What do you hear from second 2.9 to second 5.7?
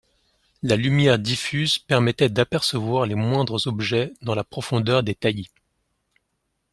les moindres objets dans la profondeur des taillis.